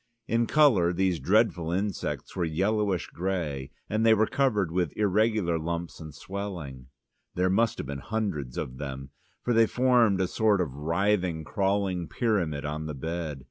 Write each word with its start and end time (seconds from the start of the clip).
In 0.27 0.47
colour 0.47 0.91
these 0.93 1.19
dreadful 1.19 1.71
insects 1.71 2.35
were 2.35 2.43
yellowish 2.43 3.05
grey, 3.09 3.69
and 3.87 4.03
they 4.03 4.15
were 4.15 4.25
covered 4.25 4.71
with 4.71 4.97
irregular 4.97 5.59
lumps 5.59 5.99
and 5.99 6.11
swellings. 6.11 6.87
There 7.35 7.51
must 7.51 7.77
have 7.77 7.85
been 7.85 7.99
hundreds 7.99 8.57
of 8.57 8.79
them, 8.79 9.11
for 9.43 9.53
they 9.53 9.67
formed 9.67 10.19
a 10.19 10.27
sort 10.27 10.59
of 10.59 10.73
writhing, 10.73 11.43
crawling 11.43 12.07
pyramid 12.07 12.65
on 12.65 12.87
the 12.87 12.95
bed. 12.95 13.39